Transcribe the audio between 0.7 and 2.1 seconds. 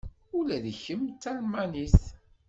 kemm d Talmanit?